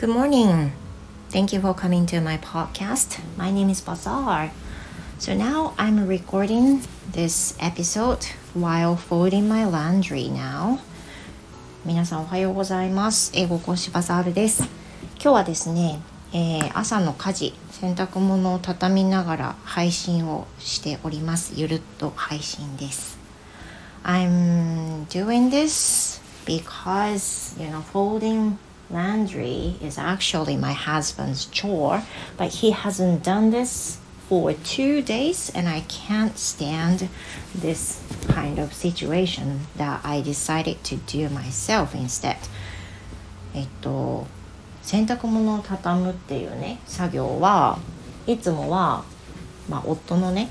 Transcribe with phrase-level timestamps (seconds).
[0.00, 0.72] Good morning.
[1.28, 3.20] Thank you for coming to my podcast.
[3.36, 4.50] My name is Bazaar.
[5.18, 6.80] So now I'm recording
[7.12, 8.24] this episode
[8.54, 10.78] while folding my laundry now.
[11.84, 13.30] 皆さんおはようございます。
[13.34, 14.62] 英語講師バザールです。
[15.16, 16.00] 今日はですね、
[16.32, 21.52] えー、朝の家事、洗濯物を畳みながら配信をしております。
[21.56, 23.18] ゆるっと配信です。
[24.02, 28.56] I'm doing this because, you know, folding
[28.90, 32.02] laundry is actually my husband's chore,
[32.36, 33.98] but he hasn't done this
[34.28, 37.08] for two days and I can't stand
[37.54, 42.36] this kind of situation that I decided to do myself instead.
[43.52, 44.28] えっと、
[44.82, 47.78] 洗濯物を畳むっていうね、作業は
[48.26, 49.04] いつもは、
[49.68, 50.48] まあ、夫のね、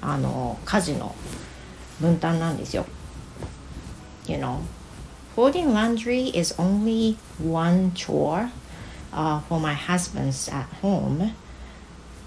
[0.00, 1.14] あの、家事の
[2.00, 2.86] 分担なんですよ。
[4.26, 4.60] You know,
[5.38, 8.50] folding laundry is only one chore、
[9.12, 11.32] uh, for my husband's at home.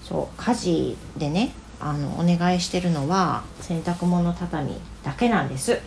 [0.02, 5.82] そう家事でねあのお願いしてるのは洗濯物畳だけなんです。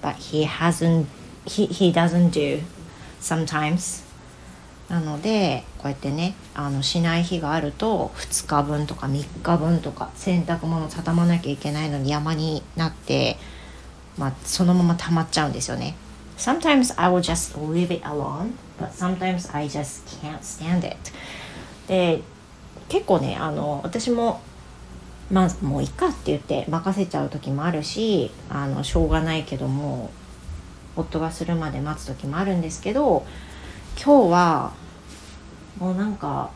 [0.00, 1.06] But he hasn't
[1.46, 2.62] he, he doesn't do
[3.20, 4.04] sometimes.
[4.88, 13.36] なのでこうやってねあのしない日があると2日分とか3日分とか洗濯物畳まなきゃいけないのに山になって、
[14.16, 15.96] まあ、そのまま溜まっちゃうんですよね。
[16.38, 20.96] Sometimes I will just leave it alone but sometimes I just can't stand it.
[21.86, 22.22] で
[22.88, 24.40] 結構ねあの私も
[25.30, 30.10] まあもういいかって言って任せちゃう時もあるしあのしょうがないけども
[30.96, 33.26] 夫がするまで待つ時もあるんですけど
[34.02, 34.72] 今日は
[35.78, 36.50] もうなんか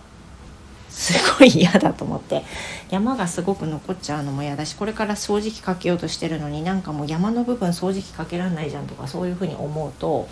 [0.92, 2.44] すごい嫌だと思って。
[2.92, 10.28] 山がすごく残っちゃうのも嫌だしこれから掃除機かけようとしてるのになんかもう山の部分掃除機かけらんないじゃんとかそういうふうに思うと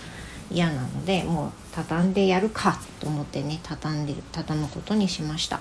[0.50, 5.60] 嫌なのでもう畳んでやるかと思ってね畳んで畳むことにしました。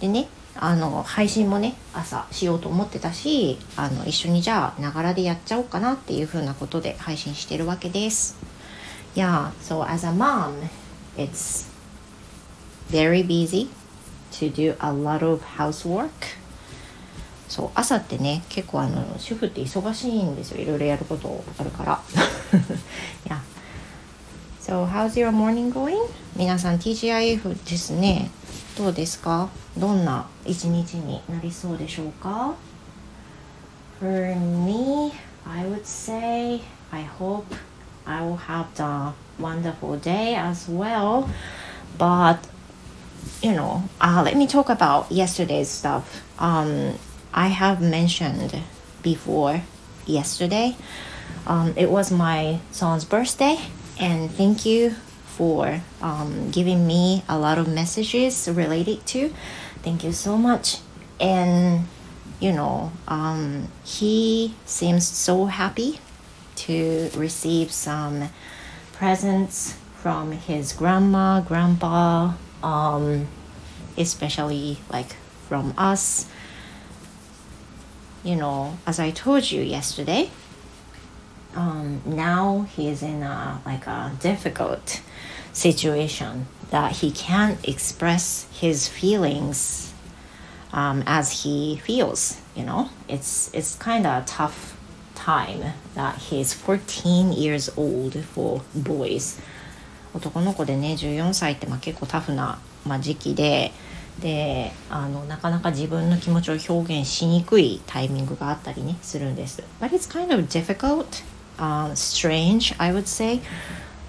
[0.00, 8.38] でねあの配信もね朝しようと思ってたしあの一緒にじゃあながらでやっちゃおうかなっていうふうなことで配信してるわけです。
[9.14, 10.54] Yeah, so as a mom,
[11.18, 11.66] it's
[12.90, 13.68] very busy.
[14.32, 16.10] To do a lot of housework
[17.48, 22.00] そう朝ってね結構あの主婦って忙しいんですよいろいろやることあるから
[23.26, 23.42] いや
[24.62, 25.96] So how's your morning going?
[26.34, 28.30] 皆さん TGIF ですね
[28.78, 32.54] どうですかどんな一日になりそうでしょうか
[34.00, 35.12] For me,
[35.46, 36.60] I would say
[36.90, 37.44] I hope
[38.06, 41.28] I will have the wonderful day as well
[41.98, 42.38] but
[43.42, 46.22] you know, uh, let me talk about yesterday's stuff.
[46.38, 46.98] Um,
[47.32, 48.62] I have mentioned
[49.02, 49.62] before
[50.06, 50.76] yesterday.
[51.46, 53.58] Um, it was my son's birthday,
[53.98, 54.90] and thank you
[55.26, 59.32] for um, giving me a lot of messages related to.
[59.82, 60.78] Thank you so much.
[61.18, 61.86] And
[62.42, 66.00] you know, um, he seems so happy
[66.56, 68.30] to receive some
[68.92, 72.32] presents from his grandma, grandpa,
[72.62, 73.26] um,
[73.96, 75.16] especially like
[75.48, 76.26] from us.
[78.24, 80.30] You know, as I told you yesterday,
[81.54, 85.02] um, now he is in a like a difficult
[85.52, 89.92] situation that he can't express his feelings
[90.72, 92.40] um, as he feels.
[92.56, 94.78] You know, it's it's kind of a tough
[95.14, 99.40] time that he's 14 years old for boys.
[100.14, 103.72] 男の子でね14歳ってまあ結構タフな、まあ、時期で
[104.20, 109.62] であのなかなか自分の気持ちを表現しにくいタイミングがあったりねするんです。
[109.80, 111.24] But it's kind of difficult,
[111.58, 113.40] uh, strange, I would say,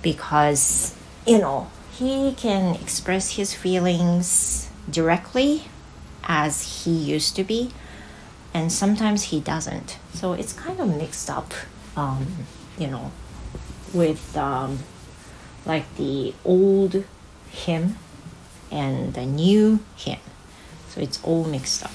[0.02, 0.94] because
[1.25, 5.62] you know he can express his feelings directly
[6.24, 7.72] as he used to be,
[8.53, 9.97] and sometimes he doesn't.
[10.14, 11.53] So it's kind of mixed up,
[11.96, 12.46] um,
[12.78, 13.11] you know,
[13.94, 14.79] with um,
[15.66, 17.04] like the old
[17.52, 17.96] him
[18.72, 20.20] and the new him.
[20.90, 21.94] So it's all mixed up.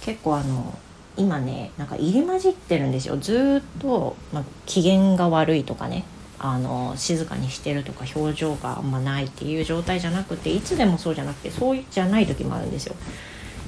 [0.00, 0.78] 結構あの
[1.16, 6.04] 今ねなんか入り混じってるんですよずっと、まあ、機嫌が悪いとかね
[6.38, 12.96] あの静かにしてるとか表情があんまないっていう状態じゃなくていつでもそうじゃなくてそうじゃない時もあるんですよ。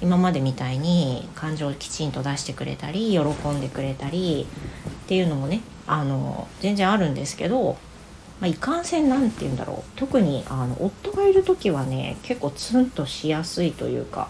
[0.01, 4.47] 今までみたいに感情をきちんと出してくれたり喜んでくれたり
[5.05, 7.79] っていうのもねあの全然あるんですけど
[8.45, 14.29] まあ、いかんせんなんて言うんだろう特にあの夫がいる時はね結構ツンとしやすいというか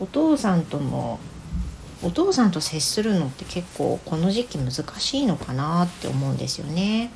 [0.00, 1.18] お父さんとも
[2.02, 7.10] お父さんと接するのって結構この時期難しいのかなって思うんですよね。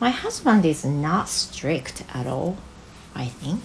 [0.00, 2.54] My husband is not strict at all.
[3.12, 3.60] I think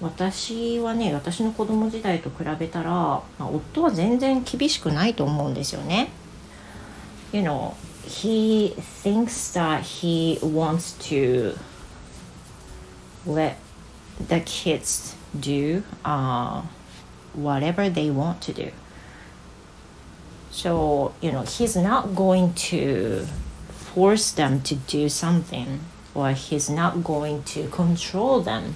[0.00, 6.10] 私はね私の子供時代と比べたら、まあ、夫は全然厳しくないと思うんですよね
[7.32, 11.57] You know he thinks that he wants to
[13.25, 13.57] let
[14.27, 16.61] the kids do uh,
[17.33, 18.71] whatever they want to do.
[20.51, 23.25] So, you know, he's not going to
[23.69, 25.79] force them to do something
[26.13, 28.75] or he's not going to control them.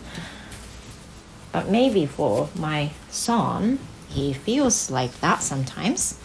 [1.51, 3.79] But maybe for my son,
[4.09, 6.19] he feels like that sometimes.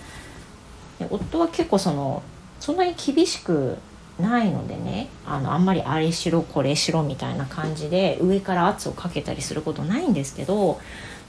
[1.11, 2.23] 夫は結構その
[2.60, 3.78] そんなに厳しく
[4.20, 10.80] ないのでねあのあんまりあれしろこれしろみたいな感じで上から圧をかけたりすることないんですけど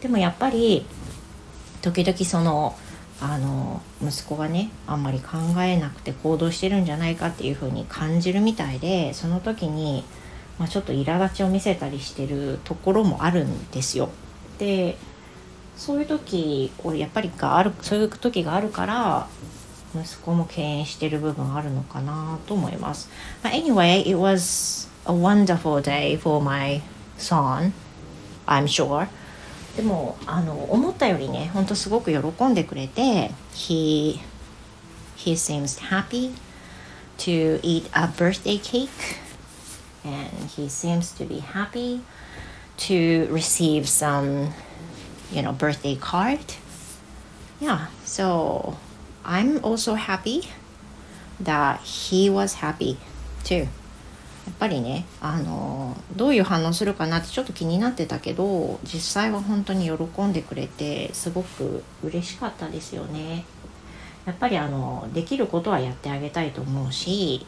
[0.01, 0.87] でもやっぱり
[1.83, 2.77] 時々その
[3.21, 10.05] あの息子がねあんまり考えなくて行動してるんじゃないかっていう風に感じるみたいでその時に、
[10.59, 14.11] まあ、ちょっと苛立ちを見せたりしてるところもあるんですよ。
[14.59, 14.97] で
[15.77, 19.29] そういう時これやっぱりがあるそういう時があるから
[20.03, 23.09] 息子も敬遠してる部分あるのかなと思います。
[23.43, 26.83] But anyway, it was a wonderful day for my
[27.19, 27.73] son,
[28.47, 29.09] I'm sure.
[29.77, 34.19] でもあの思ったよりねほんとすごく喜んでくれて he,
[35.17, 36.33] he seems happy
[37.17, 38.89] to eat a birthday cake
[40.05, 42.01] and he seems to be happy
[42.77, 44.53] to receive some
[45.31, 46.41] you know birthday card
[47.61, 48.77] yeah so
[49.25, 50.49] I'm also happy
[51.43, 52.97] that he was happy
[53.45, 53.69] too.
[54.49, 63.45] やっぱりねあのどういう反応するかなってちょっと気になってたけど実際は本当に喜んでくれてすごく嬉しかったですよね。
[64.25, 67.47] やっぱりあのできることはやってあげたいと思うし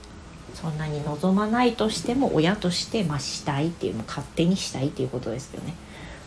[0.55, 5.75] そんなに望まないとしても親としてまあしたいっていうの勝手にしたいっていうことですよね。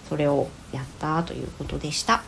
[0.10, 2.24] それをやったということでした。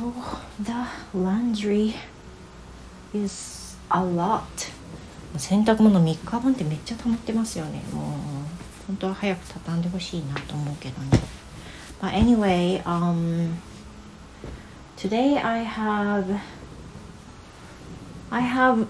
[0.00, 0.14] So
[0.58, 1.94] the laundry
[3.12, 4.72] is a lot.
[5.36, 7.82] 洗濯物3日分ってめっちゃ溜まってますよね。
[7.92, 8.04] もう
[8.86, 11.18] 本当は早く畳んでほしいなと思うけどね。
[12.00, 13.56] But anyway, um,
[14.96, 16.40] today I have
[18.30, 18.86] I have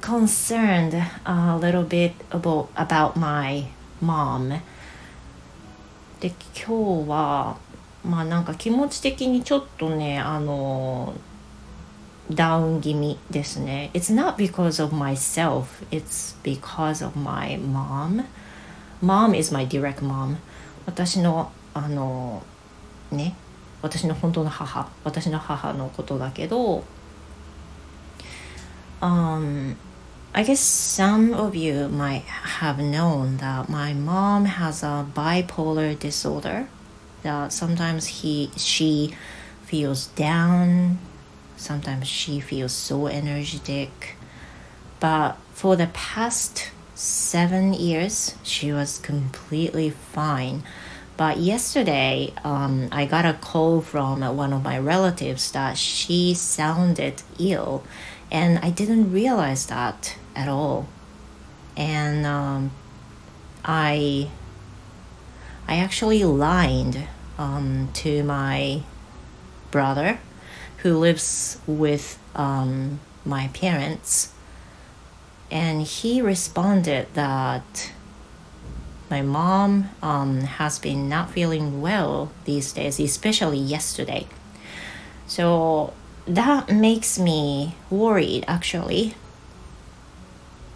[0.00, 0.94] concerned
[1.26, 3.66] a little bit about about my
[4.02, 4.62] mom.
[6.20, 7.58] で今日は
[8.04, 11.14] まあなんか気持ち的にちょっとねあの
[12.30, 18.24] ダウン気味ですね It's not because of myself it's because of my mom
[19.02, 20.36] mom is my direct mom
[20.86, 22.42] 私のあの
[23.10, 23.34] ね
[23.82, 26.84] 私の本当の母私の母のことだけど
[29.00, 29.76] um
[30.32, 32.24] I guess some of you might
[32.58, 36.66] have known that my mom has a bipolar disorder
[37.24, 39.14] that sometimes he she
[39.64, 40.98] feels down.
[41.56, 44.16] Sometimes she feels so energetic.
[45.00, 50.62] But for the past seven years she was completely fine.
[51.16, 57.22] But yesterday um, i got a call from one of my relatives that she sounded
[57.38, 57.84] ill
[58.32, 60.86] and i didn't realize that at all.
[61.76, 62.70] And um,
[63.64, 64.30] i
[65.66, 68.83] I actually lied um, to my
[69.71, 70.19] brother
[70.77, 74.33] who lives with um, my parents,
[75.51, 77.91] and he responded that
[79.09, 84.27] my mom um, has been not feeling well these days, especially yesterday.
[85.27, 85.93] So
[86.27, 89.15] that makes me worried actually.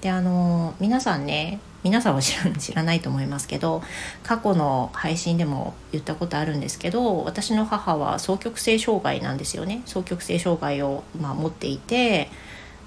[0.01, 3.82] であの皆さんね 皆さんは知ら知らないと思いますけど
[4.22, 9.80] 過去の配信でも言ったことあるんですけど私の母は双極性障害なんですよね。
[9.86, 12.28] 双極性障害を、まあ、持っていて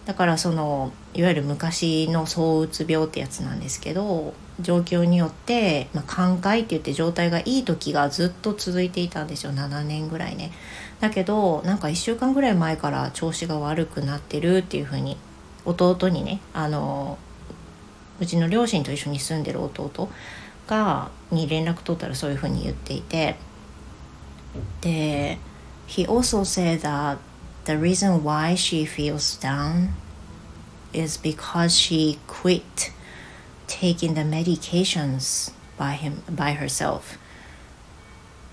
[0.06, 9.52] だからそのいわゆる昔の躁うつ病ってやつなんですけど状況によって、まあ、寛解って言って状態がいい時がずっと続いていたんですよ。
[9.52, 10.52] 7年ぐらいね。
[11.00, 15.18] だけどなんか1週間ぐらい前から調子が悪くなってるっていう風に
[15.66, 17.18] 弟にねあの
[18.22, 20.08] うちの両親と一緒に住んでる弟
[20.68, 23.36] がに連絡取ったらそういうふうに言っていて
[24.80, 25.40] で
[25.88, 27.18] He also said that
[27.66, 29.90] the reason why she feels down
[30.94, 32.94] is because she quit
[33.68, 37.18] taking the medications by him by herself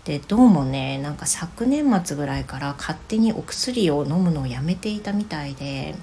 [0.05, 5.95] でどうもねなんか昨年末ぐらいから勝手にお薬を飲むのをやめていたみたいで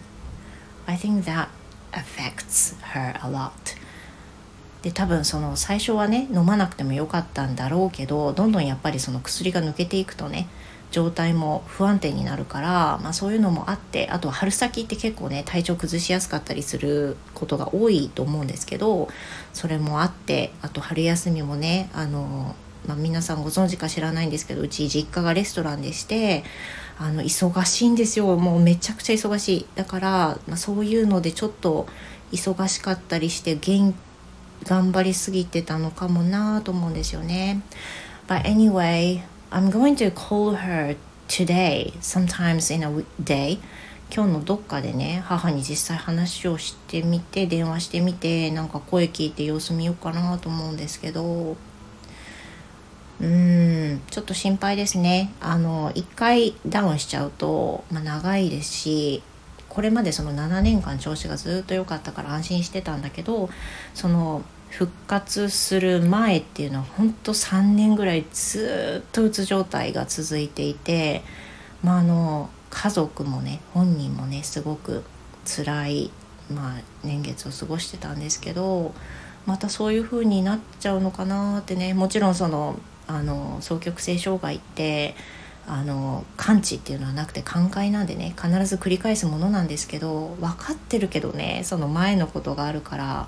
[0.86, 1.48] I think that
[1.96, 3.52] affects her a lot.
[4.84, 10.48] で多分その最初はね飲まなくてもよかったんだろうけどどんどんやっぱりその薬が抜けていくとね
[10.92, 19.10] 状態も不安定になるから、まあ、そういうのもあってあと春先って結構ね体調崩しやすかったりすることが多いと思うんですけど
[19.54, 22.56] それもあってあと春休みもねあの、
[22.88, 26.44] まあ、皆さんご存知か知らないんですけどうち実家がレストランでして
[26.98, 31.88] あの忙しいんですよもうめちゃくちゃ忙しいだから、まあ、そういうのでちょっと
[32.32, 33.94] 忙しかったりして元
[34.64, 37.62] 頑張りすぎてたのかもなと思うんですよね。
[38.28, 43.60] But anyway, I'm going to call her today, sometimes in a day.
[44.14, 51.58] 今日のどっかでね母に実際話をしてみて電話してみてなんか声聞いて様子見ようかなと思うんですけど
[53.22, 55.32] うんちょっと心配ですね。
[55.40, 59.24] あの一回ダウンしちゃうと、まあ、長いですし
[59.70, 63.50] これまでその7年間調子がずっと良かったから安心してたんだけど
[63.94, 71.24] その復活する前っていうのは本当3年ぐらいずっとうつ状態が続いていて、
[71.84, 75.04] まあ、あの家族もね本人もねすごく
[75.46, 76.12] 辛い、
[76.54, 78.94] まあ、年月を過ごしてたんですけど
[79.46, 81.94] またそういう風になっちゃうのかなってね。
[81.94, 85.16] もちろんそのあの双極性障害って
[85.68, 93.28] あの完治っていうのはなくて寛解なんでね必ず繰り返すものなんですけど分かってるけどねその前のことがあるから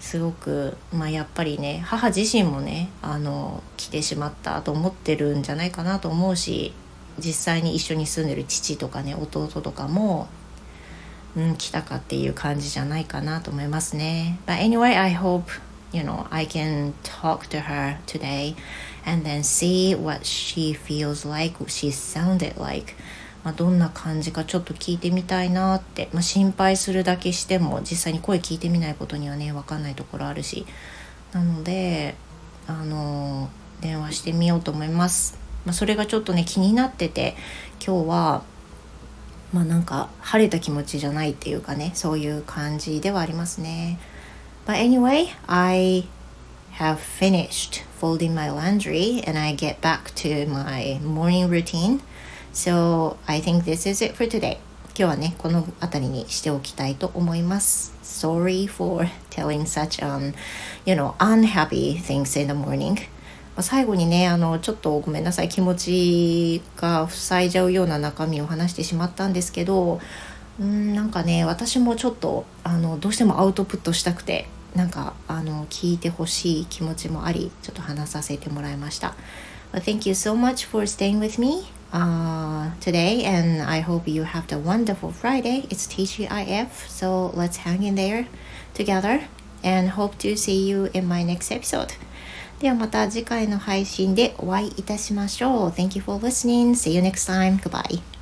[0.00, 6.74] すごく、まあ、やっぱりね母自身もねあの来てしまったと思ってるんじゃないかなと思うし
[7.18, 10.28] 実際に一緒に住んでる父とかね弟とかも、
[11.36, 14.38] うん、来たかっていう感じじゃないかなと思いますね。
[14.46, 15.44] But anyway, I hope
[15.94, 18.54] you know I can talk to her today
[19.06, 22.94] and then see what she feels like, she sounded like.
[23.44, 30.66] まあ、どんな感じかちょっと聞いてみたいなって、まあ、心配するだけしても実際に声聞いてみないことにはね分かんないところあるし。
[31.34, 32.14] なので
[32.66, 35.36] あの電話してみようと思います、
[35.66, 37.36] まあ、それがちょっとね気になってて
[37.84, 38.42] 今日は
[39.52, 43.98] まあなんか晴れた気持ちじゃないっていうかねそういう感じではありますね。
[44.66, 46.06] But anyway I
[46.72, 52.00] have finished folding my laundry and I get back to my morning routine
[52.54, 54.58] So I think this is it for today.
[54.96, 57.92] 今日はね、この辺りにしておきたいと思います。
[58.04, 60.32] Sorry for telling such, um,
[60.86, 62.96] you know, unhappy things in the morning.
[63.60, 70.00] 最後にね、あの、ちょっとごめんなさい、気持ちが塞いじゃうような中身を話してしまったんですけど、
[70.60, 79.14] うんなんかね、私もちょっと、あの、どうしてもアウトプットしたくて、なんか、あの、聞いてほしい気持ちもあり、ちょっと話させてもらいました。
[79.72, 81.64] Thank you so much for staying with me.
[81.94, 85.66] uh, today, and I hope you have a wonderful Friday.
[85.70, 88.26] It's TGIF, so let's hang in there
[88.74, 89.28] together
[89.62, 91.94] and hope to see you in my next episode.
[92.60, 95.70] ではまた次回の配信でお会いいたしましょう。
[95.70, 96.70] Thank you for listening.
[96.70, 97.58] See you next time.
[97.58, 98.13] Goodbye.